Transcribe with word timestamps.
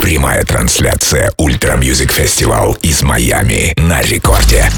Прямая 0.00 0.44
трансляция 0.44 1.32
Ультра 1.38 1.76
Мьюзик 1.76 2.12
Фестивал 2.12 2.74
из 2.82 3.02
Майами 3.02 3.74
на 3.76 4.00
рекорде. 4.00 4.70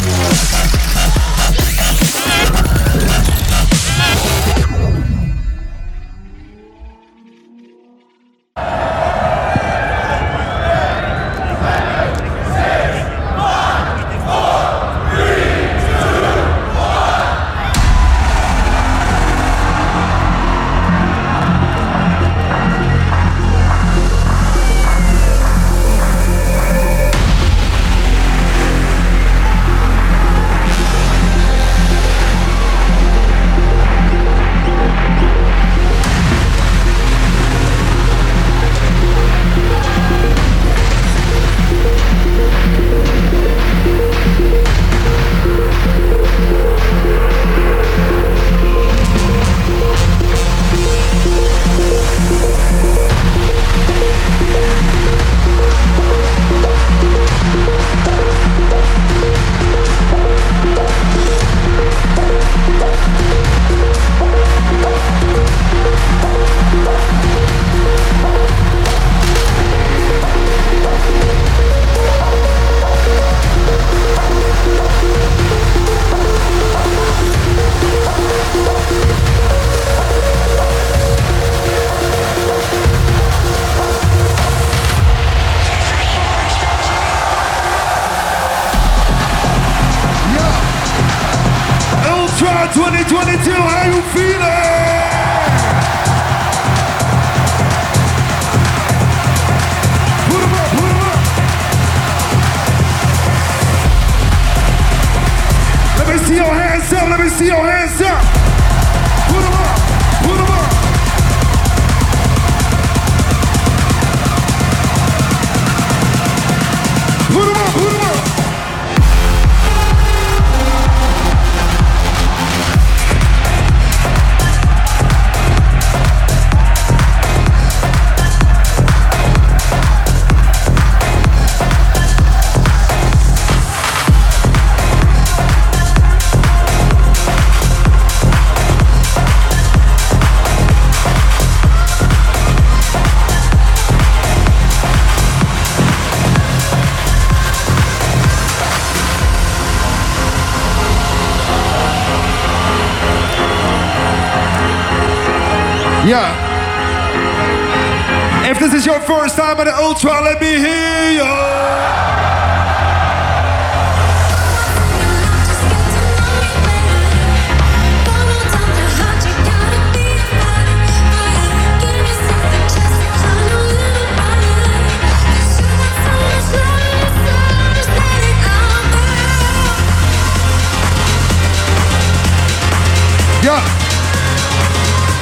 Time 159.57 159.67
the 159.67 159.75
Ultra, 159.75 160.21
let 160.23 160.41
me 160.41 160.47
hear 160.47 161.13
you. 161.13 161.61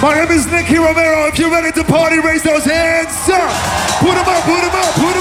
My 0.01 0.15
name 0.15 0.31
is 0.31 0.47
Nicky 0.47 0.77
Romero. 0.77 1.27
If 1.27 1.39
you're 1.41 1.51
ready 1.51 1.73
to 1.73 1.85
party, 1.85 2.21
raise 2.21 2.43
those 2.45 2.65
hands 2.65 3.29
up. 3.29 3.88
Put 4.01 4.15
them 4.15 4.29
up, 4.29 4.43
put 4.45 4.61
them 4.63 4.71
up, 4.71 4.95
put 4.95 5.03
them 5.03 5.17
up. 5.17 5.18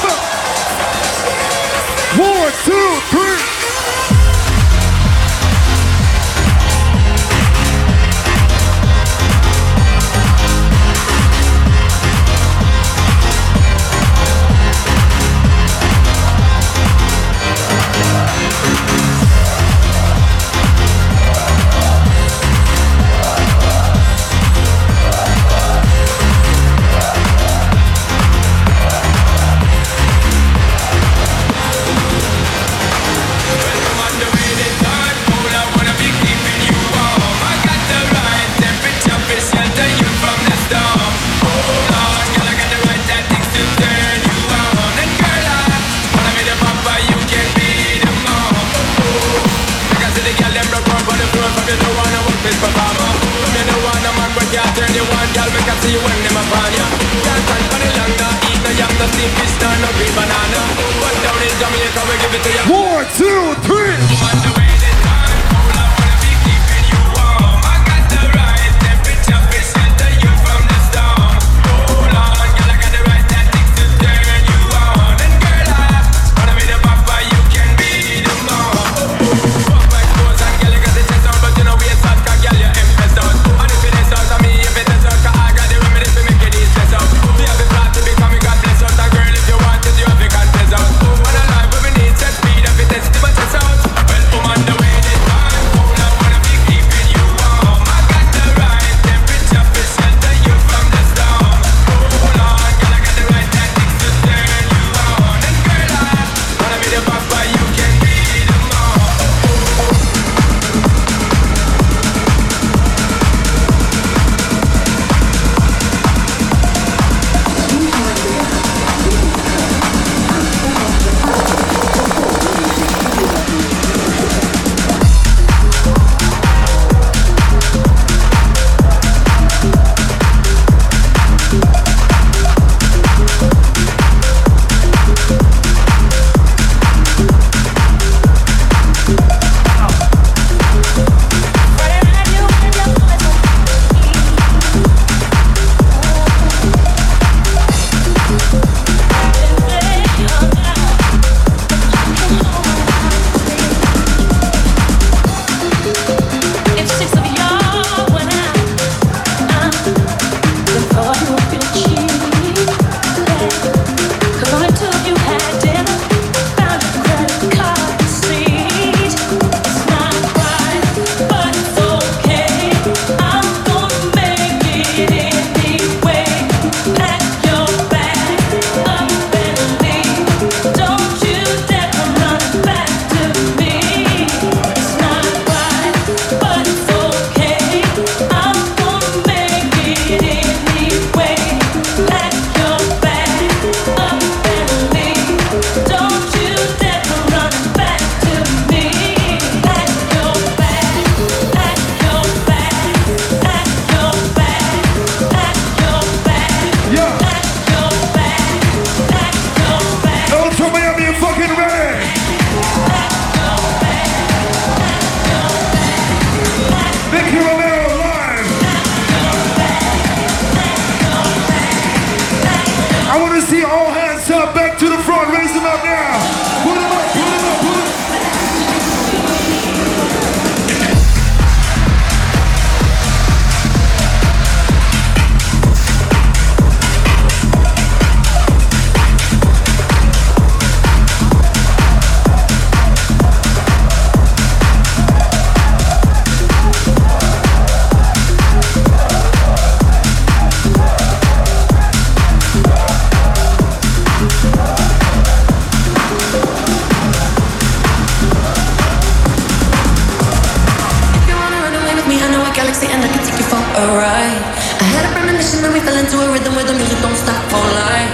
alright. 263.78 264.42
I 264.82 264.86
had 264.98 265.06
a 265.06 265.12
premonition 265.14 265.62
that 265.62 265.70
we 265.70 265.78
fell 265.86 265.98
into 265.98 266.18
a 266.18 266.28
rhythm 266.34 266.58
where 266.58 266.66
the 266.66 266.74
music 266.74 266.98
don't 266.98 267.18
stop 267.18 267.38
for 267.54 267.62
life. 267.62 268.10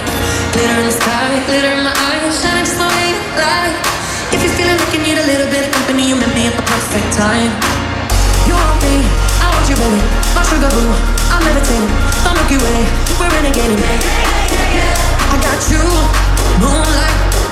Glitter 0.51 0.75
in 0.75 0.88
the 0.92 0.95
sky, 0.95 1.39
glitter 1.48 1.71
in 1.71 1.83
my 1.88 1.95
eyes, 1.95 2.36
shining 2.44 2.68
slowly 2.68 3.15
light. 3.39 3.71
If 4.36 4.44
you're 4.44 4.56
feeling 4.60 4.75
like 4.75 4.92
you 4.92 5.00
need 5.00 5.15
a 5.15 5.24
little 5.24 5.48
bit 5.48 5.63
of 5.63 5.71
company, 5.71 6.04
you 6.12 6.19
met 6.19 6.31
me 6.36 6.51
at 6.51 6.56
the 6.60 6.65
perfect 6.68 7.07
time. 7.15 7.51
You 8.44 8.60
want 8.60 8.75
me, 8.83 9.07
I 9.39 9.45
want 9.56 9.65
you, 9.71 9.77
baby. 9.80 10.04
My 10.36 10.44
sugar 10.44 10.68
boo, 10.68 10.92
I'm 11.31 11.42
levitating. 11.48 11.92
The 12.27 12.30
Milky 12.36 12.60
Way, 12.60 12.80
we're 13.15 13.31
in 13.39 13.45
a 13.48 13.54
game. 13.56 13.80
I 13.80 15.36
got 15.39 15.60
you, 15.71 15.83
moonlight. 16.60 17.32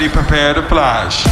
Ready, 0.00 0.12
prepare 0.12 0.54
to 0.54 0.62
flash. 0.68 1.24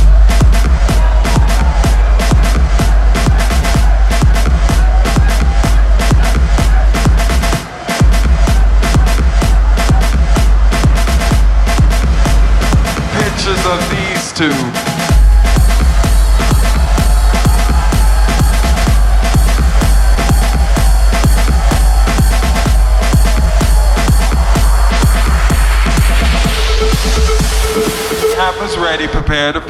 Pictures 13.13 13.67
of 13.67 13.89
these 13.89 14.33
two. 14.33 14.66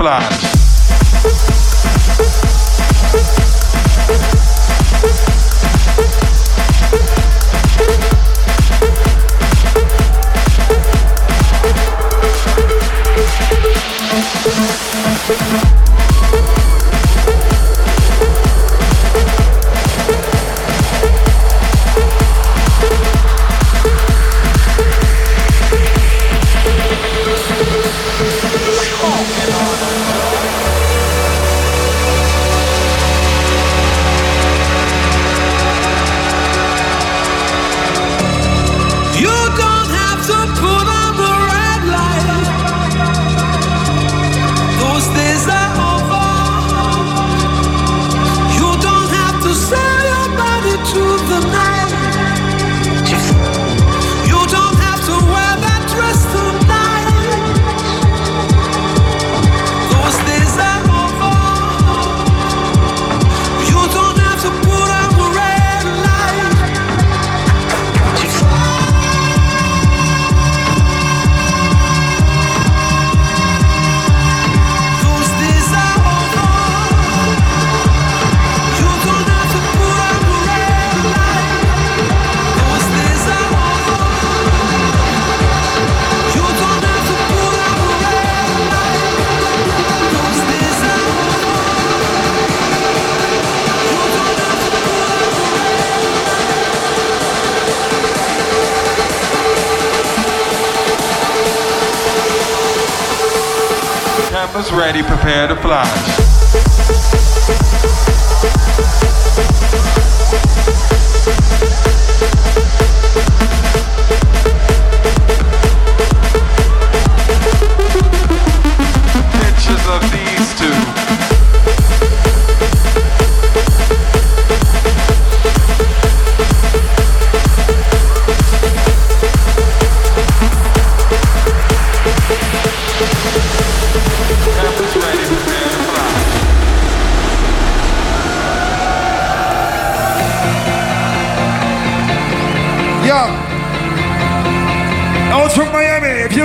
Prepare 0.06 0.35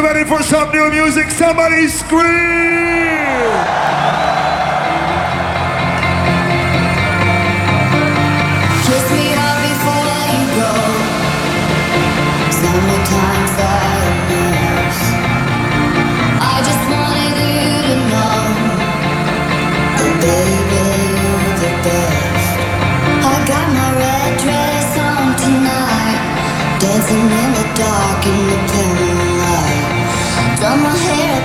Ready 0.02 0.26
for 0.26 0.42
some 0.42 0.72
new 0.72 0.90
music, 0.90 1.30
somebody 1.30 1.88
scream. 1.88 4.01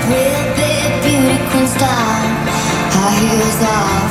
Real 0.09 0.47
big, 0.55 0.91
beauty 1.03 1.39
queen 1.51 1.67
style. 1.67 2.31
High 2.95 3.15
heels 3.21 3.63
off, 3.75 4.06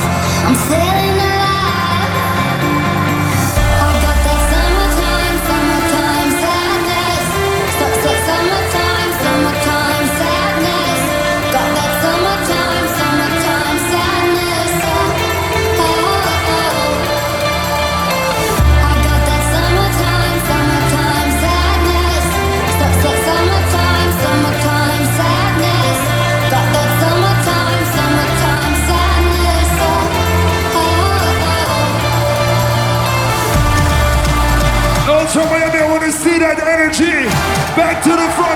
energy. 36.32 37.26
Back 37.76 38.02
to 38.02 38.10
the 38.10 38.28
front, 38.34 38.55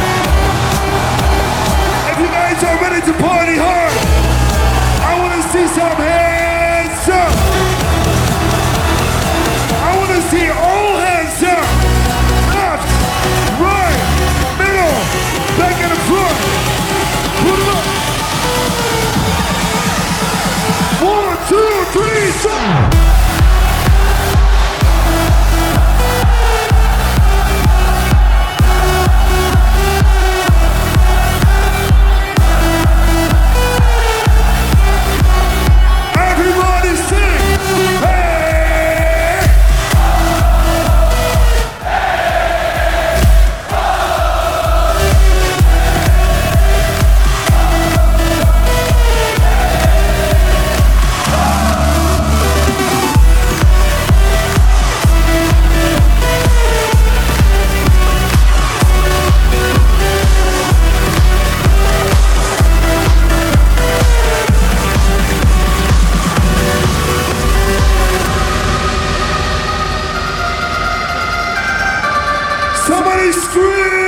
to 3.05 3.13
party 3.13 3.57
hard. 3.57 3.93
I 5.01 5.17
want 5.19 5.33
to 5.33 5.41
see 5.49 5.67
some 5.67 5.97
hands 5.97 7.09
up. 7.09 7.33
I 9.73 9.97
want 9.97 10.11
to 10.11 10.21
see 10.29 10.49
all 10.49 10.70
free! 73.61 74.00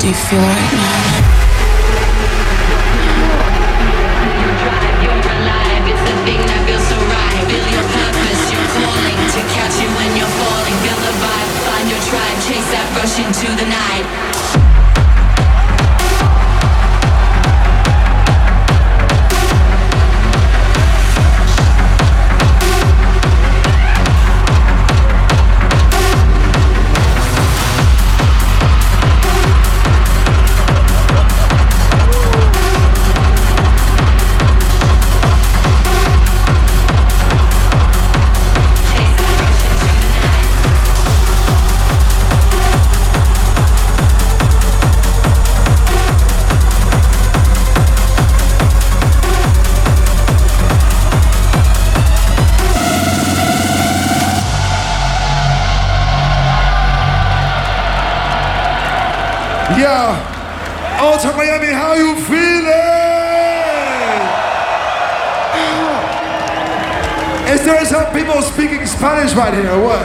do 0.00 0.06
you 0.06 0.14
feel 0.14 0.40
like? 0.40 0.67
to 61.30 61.36
Miami. 61.36 61.66
How 61.66 61.94
you 61.94 62.14
feeling? 62.24 62.68
Is 67.52 67.64
there 67.64 67.84
some 67.84 68.12
people 68.12 68.40
speaking 68.42 68.86
Spanish 68.86 69.34
right 69.34 69.52
here 69.52 69.78
what? 69.80 70.02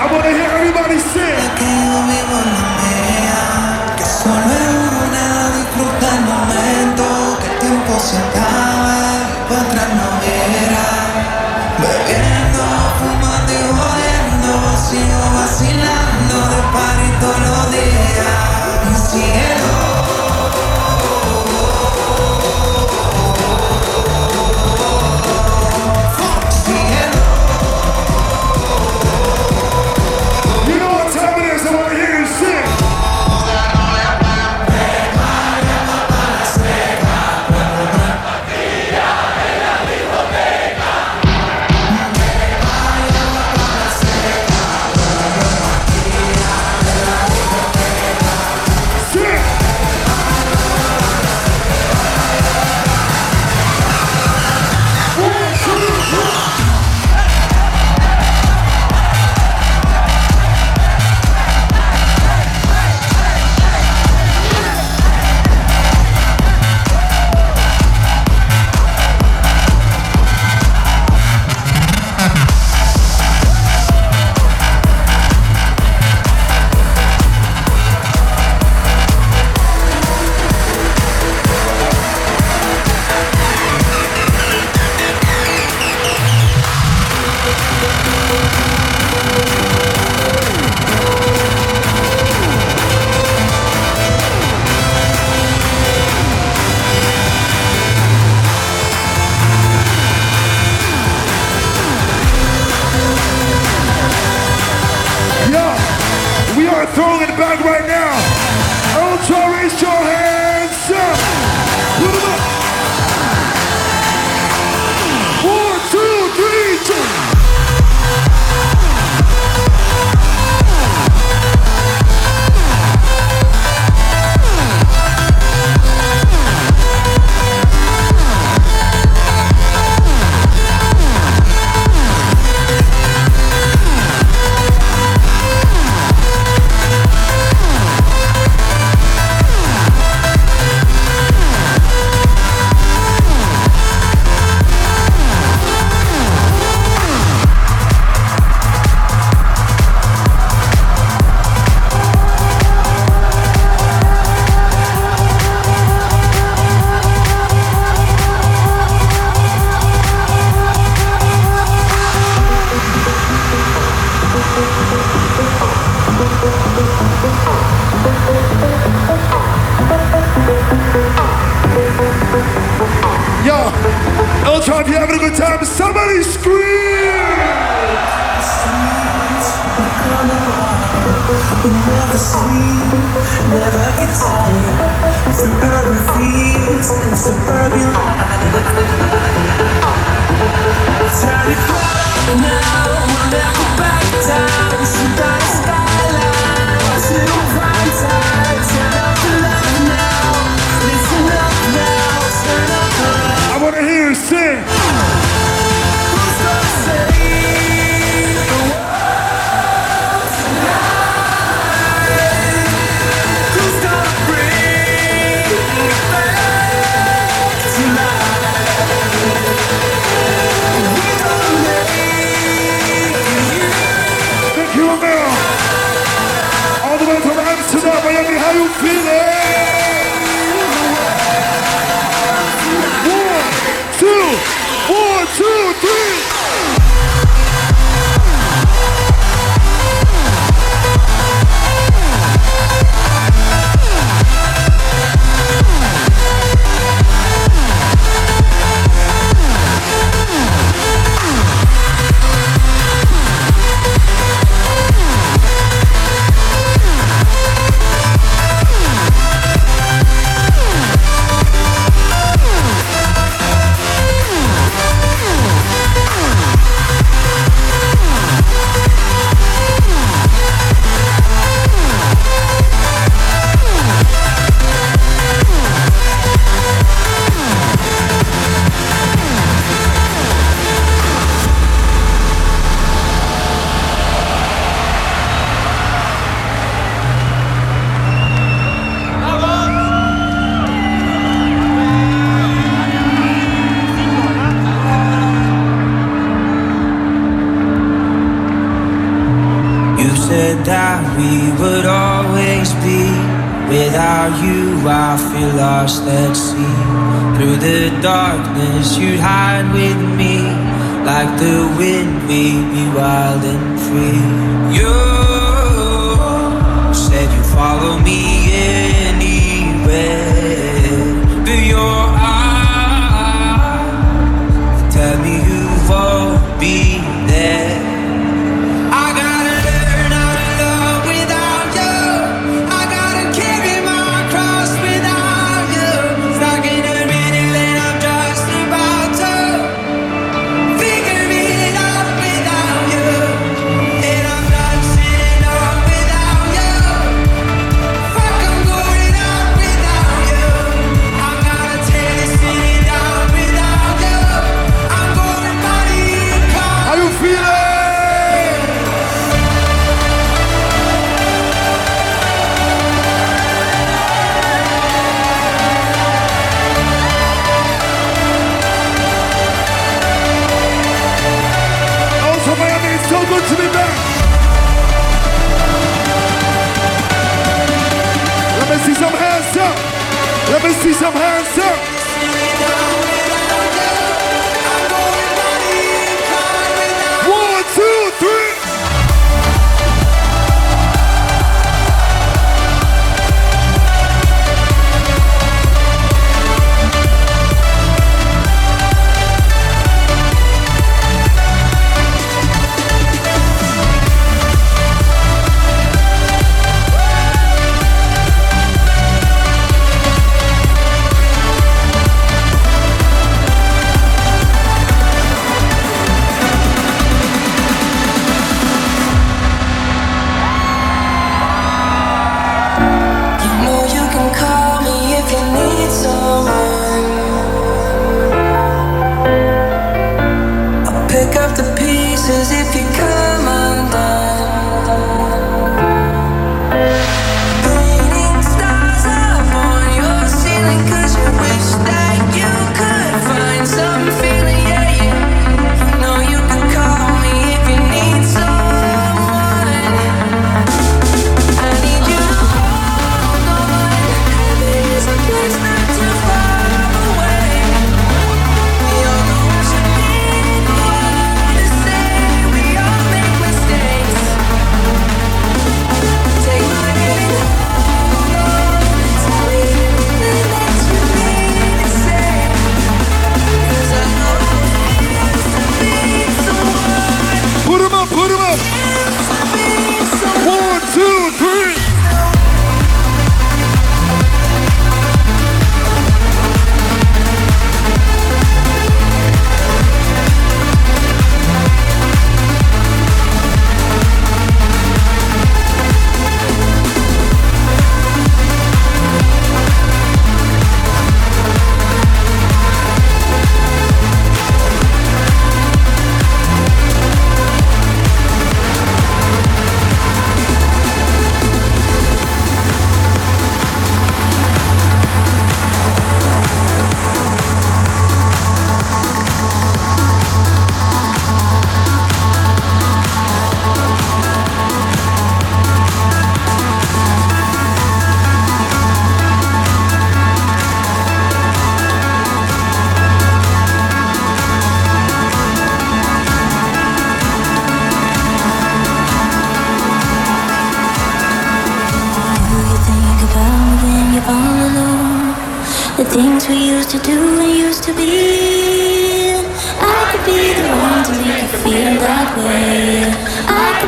I 0.00 0.08
want 0.12 0.24
to 0.24 0.30
hear 0.30 0.50
everybody 0.50 0.98
sing. 0.98 1.47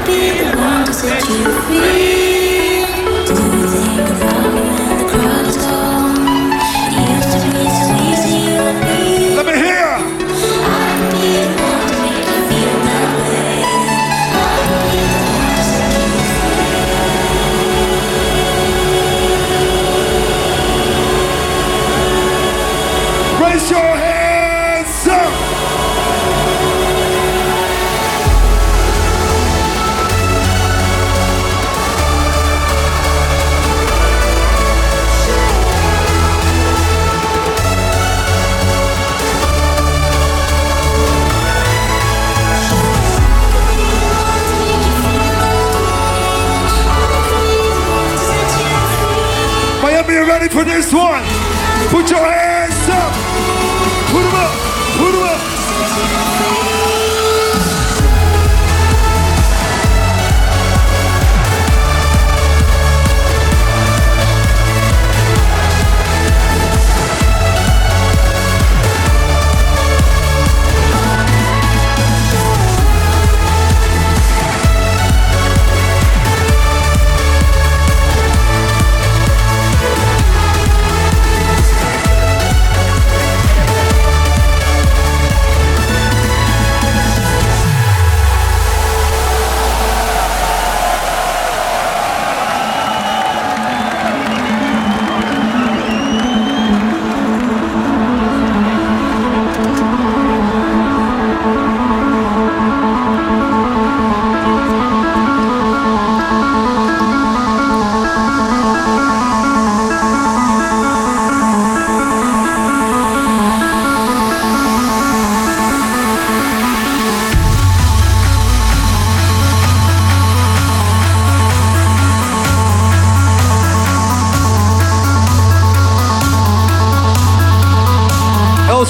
be 0.07 0.39
the 0.39 0.57
one 0.57 0.85
to 0.87 0.93
set 0.93 1.29
you 1.29 1.45
free. 1.63 2.00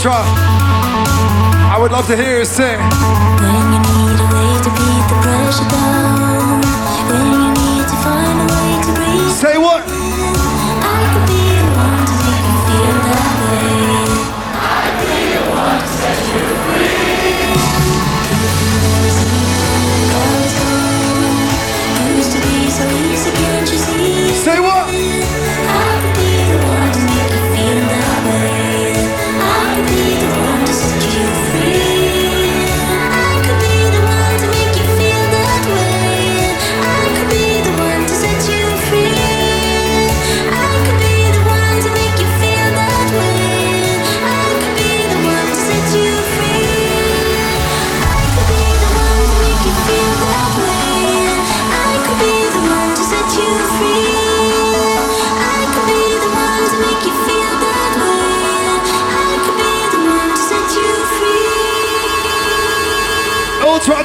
Ultra. 0.00 0.12
I 0.14 1.76
would 1.78 1.92
love 1.92 2.06
to 2.06 2.16
hear 2.16 2.38
you 2.38 2.44
sing. 2.46 3.09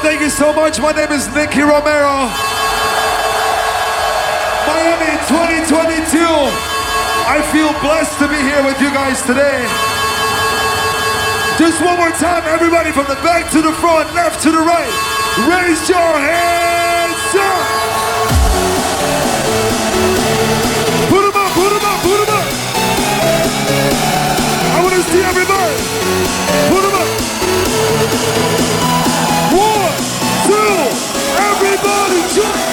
Thank 0.06 0.22
you 0.22 0.30
so 0.30 0.54
much. 0.54 0.80
My 0.80 0.92
name 0.92 1.12
is 1.12 1.26
Nicky 1.34 1.62
Romero. 1.66 2.30
Miami 4.70 5.18
2022. 5.26 6.22
I 7.26 7.42
feel 7.50 7.74
blessed 7.82 8.14
to 8.22 8.30
be 8.30 8.38
here 8.38 8.62
with 8.62 8.80
you 8.80 8.94
guys 8.94 9.26
today. 9.26 9.66
Just 11.58 11.82
one 11.82 11.98
more 11.98 12.14
time, 12.22 12.46
everybody, 12.46 12.92
from 12.92 13.10
the 13.10 13.18
back 13.26 13.50
to 13.54 13.64
the 13.64 13.74
front, 13.82 14.14
left 14.14 14.44
to 14.44 14.52
the 14.52 14.62
right, 14.62 14.94
raise 15.50 15.90
your 15.90 15.98
hands 15.98 17.34
up. 17.42 17.66
Put 21.10 21.22
them 21.26 21.34
up, 21.34 21.50
put 21.58 21.74
them 21.74 21.82
up, 21.82 22.00
put 22.06 22.18
them 22.22 22.30
up. 22.30 22.46
I 24.70 24.78
want 24.86 24.94
to 24.94 25.02
see 25.02 25.26
everybody. 25.26 25.82
Put 26.70 26.82
them 26.86 26.94
up. 26.94 28.65
Everybody 31.78 32.34
jump! 32.34 32.65